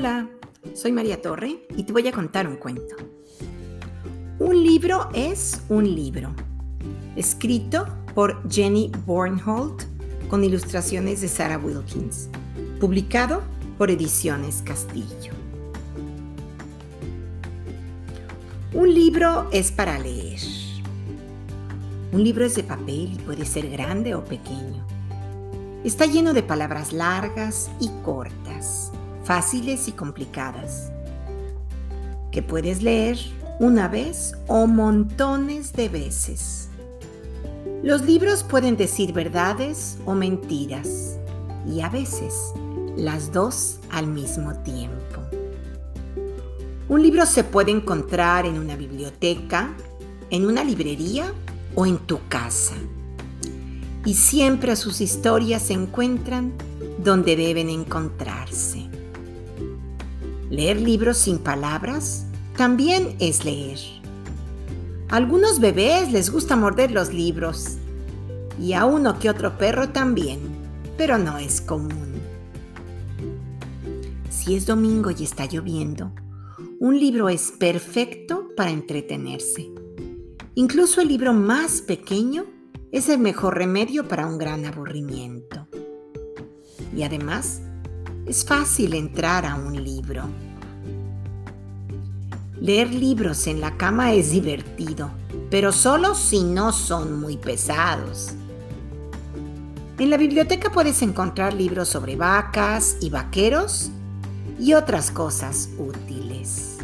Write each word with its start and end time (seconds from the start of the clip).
Hola, 0.00 0.30
soy 0.72 0.92
María 0.92 1.20
Torre 1.20 1.66
y 1.76 1.82
te 1.82 1.92
voy 1.92 2.08
a 2.08 2.12
contar 2.12 2.48
un 2.48 2.56
cuento. 2.56 2.96
Un 4.38 4.64
libro 4.64 5.10
es 5.12 5.60
un 5.68 5.84
libro, 5.94 6.34
escrito 7.16 7.86
por 8.14 8.50
Jenny 8.50 8.90
Bornholt 9.04 9.82
con 10.30 10.42
ilustraciones 10.42 11.20
de 11.20 11.28
Sarah 11.28 11.58
Wilkins, 11.58 12.30
publicado 12.80 13.42
por 13.76 13.90
Ediciones 13.90 14.62
Castillo. 14.62 15.34
Un 18.72 18.94
libro 18.94 19.50
es 19.52 19.70
para 19.70 19.98
leer. 19.98 20.40
Un 22.10 22.24
libro 22.24 22.46
es 22.46 22.54
de 22.54 22.62
papel 22.62 23.12
y 23.12 23.18
puede 23.18 23.44
ser 23.44 23.68
grande 23.68 24.14
o 24.14 24.24
pequeño. 24.24 24.82
Está 25.84 26.06
lleno 26.06 26.32
de 26.32 26.42
palabras 26.42 26.94
largas 26.94 27.70
y 27.80 27.90
cortas 28.02 28.89
fáciles 29.30 29.86
y 29.86 29.92
complicadas, 29.92 30.90
que 32.32 32.42
puedes 32.42 32.82
leer 32.82 33.16
una 33.60 33.86
vez 33.86 34.34
o 34.48 34.66
montones 34.66 35.72
de 35.72 35.88
veces. 35.88 36.68
Los 37.84 38.02
libros 38.02 38.42
pueden 38.42 38.76
decir 38.76 39.12
verdades 39.12 39.98
o 40.04 40.14
mentiras 40.16 41.16
y 41.64 41.80
a 41.80 41.88
veces 41.88 42.34
las 42.96 43.30
dos 43.30 43.78
al 43.92 44.08
mismo 44.08 44.52
tiempo. 44.64 45.20
Un 46.88 47.00
libro 47.00 47.24
se 47.24 47.44
puede 47.44 47.70
encontrar 47.70 48.46
en 48.46 48.58
una 48.58 48.74
biblioteca, 48.74 49.72
en 50.30 50.44
una 50.44 50.64
librería 50.64 51.32
o 51.76 51.86
en 51.86 51.98
tu 51.98 52.18
casa. 52.26 52.74
Y 54.04 54.14
siempre 54.14 54.74
sus 54.74 55.00
historias 55.00 55.62
se 55.62 55.74
encuentran 55.74 56.52
donde 56.98 57.36
deben 57.36 57.68
encontrarse. 57.68 58.89
Leer 60.50 60.80
libros 60.80 61.16
sin 61.16 61.38
palabras 61.38 62.26
también 62.56 63.14
es 63.20 63.44
leer. 63.44 63.78
A 65.08 65.16
algunos 65.16 65.60
bebés 65.60 66.10
les 66.10 66.28
gusta 66.30 66.56
morder 66.56 66.90
los 66.90 67.14
libros 67.14 67.76
y 68.60 68.72
a 68.72 68.84
uno 68.84 69.18
que 69.20 69.30
otro 69.30 69.56
perro 69.58 69.90
también, 69.90 70.40
pero 70.98 71.18
no 71.18 71.38
es 71.38 71.60
común. 71.60 72.20
Si 74.28 74.56
es 74.56 74.66
domingo 74.66 75.12
y 75.16 75.22
está 75.22 75.46
lloviendo, 75.46 76.12
un 76.80 76.98
libro 76.98 77.28
es 77.28 77.52
perfecto 77.52 78.48
para 78.56 78.70
entretenerse. 78.70 79.70
Incluso 80.56 81.00
el 81.00 81.08
libro 81.08 81.32
más 81.32 81.80
pequeño 81.80 82.46
es 82.90 83.08
el 83.08 83.20
mejor 83.20 83.56
remedio 83.56 84.08
para 84.08 84.26
un 84.26 84.36
gran 84.36 84.66
aburrimiento. 84.66 85.68
Y 86.96 87.04
además, 87.04 87.62
es 88.26 88.44
fácil 88.44 88.94
entrar 88.94 89.44
a 89.44 89.54
un 89.54 89.82
libro. 89.82 90.24
Leer 92.60 92.92
libros 92.92 93.46
en 93.46 93.60
la 93.60 93.76
cama 93.76 94.12
es 94.12 94.30
divertido, 94.32 95.10
pero 95.50 95.72
solo 95.72 96.14
si 96.14 96.44
no 96.44 96.72
son 96.72 97.18
muy 97.20 97.36
pesados. 97.36 98.34
En 99.98 100.10
la 100.10 100.16
biblioteca 100.16 100.70
puedes 100.70 101.02
encontrar 101.02 101.54
libros 101.54 101.88
sobre 101.88 102.16
vacas 102.16 102.96
y 103.00 103.10
vaqueros 103.10 103.90
y 104.58 104.74
otras 104.74 105.10
cosas 105.10 105.70
útiles. 105.78 106.78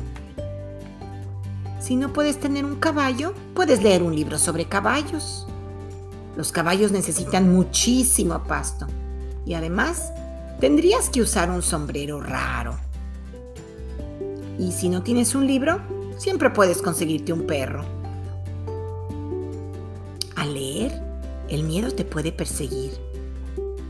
Si 1.79 1.95
no 1.95 2.13
puedes 2.13 2.41
tener 2.41 2.65
un 2.65 2.77
caballo, 2.77 3.33
puedes 3.55 3.83
leer 3.83 4.03
un 4.03 4.15
libro 4.15 4.39
sobre 4.39 4.65
caballos. 4.65 5.47
Los 6.37 6.53
caballos 6.53 6.91
necesitan 6.91 7.53
muchísimo 7.53 8.43
pasto 8.45 8.87
y 9.47 9.55
además 9.55 10.11
tendrías 10.61 11.11
que 11.11 11.21
usar 11.21 11.51
un 11.51 11.63
sombrero 11.63 12.21
raro. 12.21 12.79
Y 14.59 14.73
si 14.73 14.89
no 14.89 15.03
tienes 15.03 15.35
un 15.35 15.47
libro, 15.47 15.81
siempre 16.17 16.51
puedes 16.51 16.81
conseguirte 16.81 17.33
un 17.33 17.47
perro. 17.47 17.85
Al 20.35 20.55
leer, 20.55 21.03
el 21.49 21.63
miedo 21.63 21.91
te 21.91 22.05
puede 22.05 22.33
perseguir, 22.33 22.93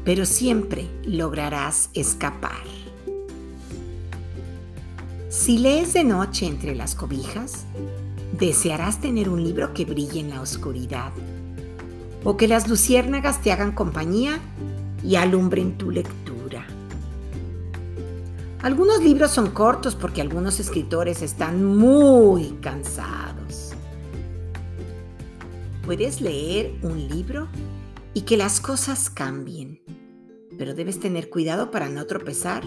pero 0.05 0.27
siempre 0.27 0.89
lograrás 1.05 1.91
escapar. 1.95 2.65
Si 5.29 5.59
lees 5.59 5.93
de 5.93 6.03
noche 6.03 6.47
entre 6.47 6.75
las 6.75 6.95
cobijas, 6.95 7.67
desearás 8.39 9.01
tener 9.01 9.29
un 9.29 9.43
libro 9.43 9.73
que 9.75 9.85
brille 9.85 10.21
en 10.21 10.31
la 10.31 10.41
oscuridad, 10.41 11.13
o 12.25 12.37
que 12.37 12.49
las 12.49 12.69
luciérnagas 12.69 13.41
te 13.43 13.53
hagan 13.53 13.73
compañía 13.73 14.41
y 15.05 15.17
alumbren 15.17 15.79
tu 15.79 15.91
lectura. 15.91 16.26
Algunos 18.67 19.01
libros 19.01 19.31
son 19.31 19.53
cortos 19.53 19.95
porque 19.95 20.21
algunos 20.21 20.59
escritores 20.59 21.23
están 21.23 21.65
muy 21.65 22.59
cansados. 22.61 23.73
Puedes 25.85 26.21
leer 26.21 26.75
un 26.83 27.07
libro 27.07 27.47
y 28.13 28.23
que 28.23 28.37
las 28.37 28.59
cosas 28.59 29.09
cambien, 29.09 29.81
pero 30.59 30.75
debes 30.75 30.99
tener 30.99 31.31
cuidado 31.31 31.71
para 31.71 31.89
no 31.89 32.07
tropezar 32.07 32.65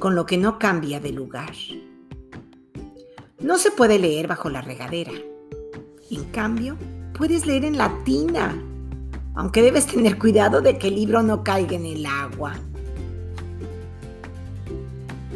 con 0.00 0.16
lo 0.16 0.26
que 0.26 0.38
no 0.38 0.58
cambia 0.58 0.98
de 0.98 1.12
lugar. 1.12 1.54
No 3.38 3.58
se 3.58 3.70
puede 3.70 4.00
leer 4.00 4.26
bajo 4.26 4.50
la 4.50 4.60
regadera. 4.60 5.12
En 6.10 6.24
cambio, 6.32 6.76
puedes 7.16 7.46
leer 7.46 7.64
en 7.64 7.78
la 7.78 8.02
tina, 8.02 8.60
aunque 9.36 9.62
debes 9.62 9.86
tener 9.86 10.18
cuidado 10.18 10.62
de 10.62 10.78
que 10.78 10.88
el 10.88 10.96
libro 10.96 11.22
no 11.22 11.44
caiga 11.44 11.76
en 11.76 11.86
el 11.86 12.06
agua. 12.06 12.56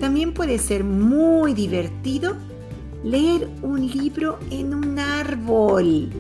También 0.03 0.35
puede 0.35 0.59
ser 0.59 0.83
muy 0.83 1.55
divertido 1.55 2.35
leer 3.05 3.49
un 3.63 3.87
libro 3.87 4.41
en 4.51 4.75
un 4.75 4.99
árbol. 4.99 6.11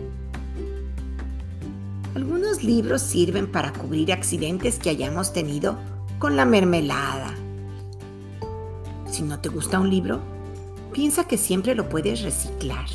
Algunos 2.14 2.62
libros 2.62 3.02
sirven 3.02 3.50
para 3.50 3.72
cubrir 3.72 4.12
accidentes 4.12 4.78
que 4.78 4.88
hayamos 4.88 5.32
tenido 5.32 5.78
con 6.20 6.36
la 6.36 6.44
mermelada. 6.44 7.34
Si 9.10 9.24
no 9.24 9.40
te 9.40 9.48
gusta 9.48 9.80
un 9.80 9.90
libro, 9.90 10.20
piensa 10.92 11.26
que 11.26 11.36
siempre 11.36 11.74
lo 11.74 11.88
puedes 11.88 12.22
reciclar. 12.22 12.86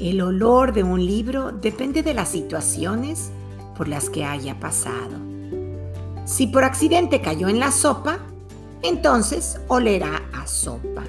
El 0.00 0.20
olor 0.20 0.72
de 0.72 0.82
un 0.82 1.06
libro 1.06 1.52
depende 1.52 2.02
de 2.02 2.12
las 2.12 2.30
situaciones 2.30 3.30
por 3.76 3.86
las 3.86 4.10
que 4.10 4.24
haya 4.24 4.58
pasado. 4.58 5.29
Si 6.30 6.46
por 6.46 6.62
accidente 6.62 7.20
cayó 7.20 7.48
en 7.48 7.58
la 7.58 7.72
sopa, 7.72 8.20
entonces 8.82 9.58
olerá 9.66 10.22
a 10.32 10.46
sopa. 10.46 11.02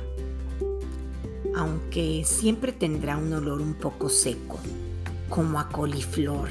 Aunque 1.56 2.24
siempre 2.26 2.72
tendrá 2.72 3.18
un 3.18 3.32
olor 3.32 3.62
un 3.62 3.76
poco 3.76 4.10
seco, 4.10 4.58
como 5.30 5.60
a 5.60 5.70
coliflor. 5.70 6.50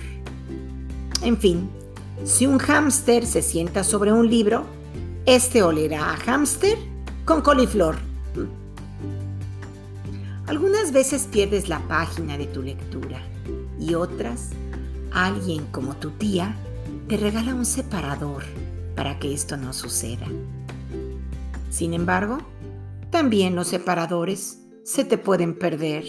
En 1.21 1.37
fin, 1.37 1.69
si 2.25 2.47
un 2.47 2.59
hámster 2.59 3.27
se 3.27 3.43
sienta 3.43 3.83
sobre 3.83 4.13
un 4.13 4.31
libro, 4.31 4.63
este 5.27 5.65
olerá 5.65 6.13
a 6.13 6.17
hámster 6.19 6.79
con 7.25 7.43
coliflor. 7.43 7.97
Algunas 10.47 10.93
veces 10.93 11.27
pierdes 11.29 11.69
la 11.69 11.81
página 11.89 12.39
de 12.39 12.47
tu 12.47 12.63
lectura 12.63 13.21
y 13.81 13.95
otras, 13.95 14.51
alguien 15.11 15.67
como 15.73 15.97
tu 15.97 16.11
tía 16.11 16.55
te 17.11 17.17
regala 17.17 17.57
un 17.57 17.65
separador 17.65 18.45
para 18.95 19.19
que 19.19 19.35
esto 19.35 19.57
no 19.57 19.73
suceda. 19.73 20.29
Sin 21.69 21.93
embargo, 21.93 22.39
también 23.11 23.57
los 23.57 23.67
separadores 23.67 24.61
se 24.85 25.05
te 25.05 25.19
pueden 25.19 25.59
perder. 25.59 26.05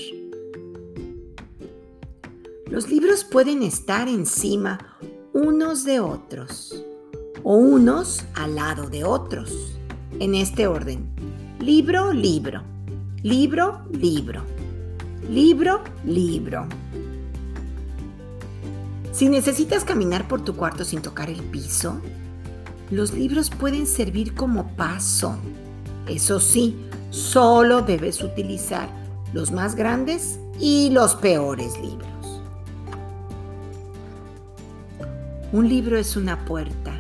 Los 2.68 2.88
libros 2.88 3.24
pueden 3.24 3.64
estar 3.64 4.08
encima 4.08 4.78
unos 5.34 5.86
de 5.86 6.00
otros 6.00 6.86
o 7.42 7.56
unos 7.56 8.24
al 8.36 8.54
lado 8.54 8.88
de 8.88 9.04
otros, 9.04 9.76
en 10.20 10.36
este 10.36 10.68
orden. 10.68 11.10
Libro, 11.60 12.14
libro, 12.14 12.62
libro, 13.24 13.82
libro, 13.92 14.46
libro, 15.28 15.82
libro. 16.06 16.68
Si 19.12 19.28
necesitas 19.28 19.84
caminar 19.84 20.28
por 20.28 20.42
tu 20.42 20.56
cuarto 20.56 20.86
sin 20.86 21.02
tocar 21.02 21.30
el 21.30 21.44
piso, 21.44 22.00
los 22.90 23.14
libros 23.14 23.50
pueden 23.50 23.86
servir 23.86 24.34
como 24.34 24.76
paso. 24.76 25.36
Eso 26.08 26.40
sí, 26.40 26.78
solo 27.10 27.82
debes 27.82 28.24
utilizar 28.24 28.90
los 29.34 29.52
más 29.52 29.76
grandes 29.76 30.40
y 30.60 30.90
los 30.92 31.16
peores 31.16 31.80
libros. 31.80 32.42
Un 35.52 35.68
libro 35.68 35.98
es 35.98 36.16
una 36.16 36.46
puerta 36.46 36.98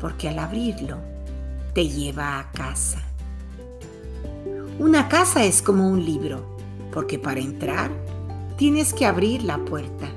porque 0.00 0.28
al 0.28 0.40
abrirlo 0.40 0.98
te 1.72 1.88
lleva 1.88 2.40
a 2.40 2.50
casa. 2.50 3.00
Una 4.80 5.08
casa 5.08 5.44
es 5.44 5.62
como 5.62 5.88
un 5.88 6.04
libro 6.04 6.56
porque 6.92 7.18
para 7.18 7.38
entrar 7.38 7.92
tienes 8.56 8.92
que 8.92 9.06
abrir 9.06 9.44
la 9.44 9.58
puerta. 9.58 10.08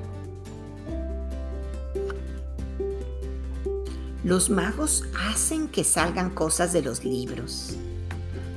Los 4.28 4.50
magos 4.50 5.06
hacen 5.30 5.70
que 5.70 5.86
salgan 5.86 6.32
cosas 6.32 6.74
de 6.74 6.82
los 6.82 7.06
libros. 7.06 7.78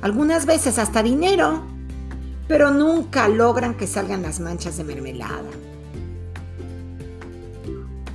Algunas 0.01 0.45
veces 0.45 0.77
hasta 0.77 1.01
dinero, 1.01 1.63
pero 2.49 2.71
nunca 2.71 3.29
logran 3.29 3.75
que 3.75 3.87
salgan 3.87 4.21
las 4.21 4.41
manchas 4.41 4.75
de 4.75 4.83
mermelada. 4.83 5.49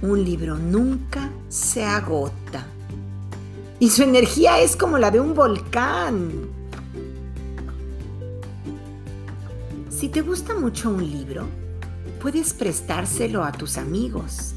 Un 0.03 0.23
libro 0.23 0.59
nunca 0.59 1.31
se 1.49 1.83
agota 1.83 2.67
y 3.81 3.89
su 3.89 4.03
energía 4.03 4.61
es 4.61 4.77
como 4.77 4.99
la 4.99 5.11
de 5.11 5.21
un 5.21 5.33
volcán. 5.33 6.31
Si 9.89 10.11
te 10.11 10.21
gusta 10.21 10.55
mucho 10.55 10.91
un 10.91 11.11
libro, 11.11 11.47
puedes 12.21 12.53
prestárselo 12.53 13.43
a 13.43 13.53
tus 13.53 13.79
amigos 13.79 14.53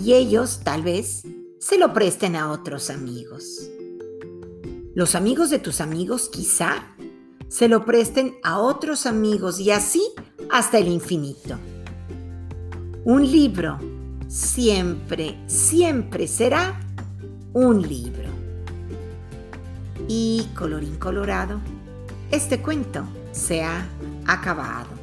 y 0.00 0.12
ellos 0.12 0.60
tal 0.62 0.82
vez 0.82 1.24
se 1.60 1.76
lo 1.76 1.92
presten 1.92 2.36
a 2.36 2.50
otros 2.50 2.88
amigos. 2.88 3.70
Los 4.94 5.14
amigos 5.14 5.50
de 5.50 5.58
tus 5.58 5.82
amigos 5.82 6.30
quizá 6.30 6.86
se 7.48 7.68
lo 7.68 7.84
presten 7.84 8.38
a 8.42 8.58
otros 8.58 9.04
amigos 9.04 9.60
y 9.60 9.70
así 9.70 10.02
hasta 10.50 10.78
el 10.78 10.88
infinito. 10.88 11.58
Un 13.04 13.30
libro 13.30 13.78
siempre, 14.26 15.38
siempre 15.46 16.26
será 16.26 16.80
un 17.52 17.82
libro. 17.82 18.30
Y 20.08 20.48
colorín 20.56 20.96
colorado, 20.96 21.60
este 22.30 22.62
cuento 22.62 23.04
se 23.32 23.62
ha 23.62 23.86
acabado. 24.26 24.99